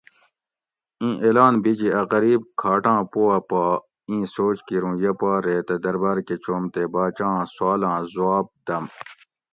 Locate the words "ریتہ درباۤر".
5.45-6.17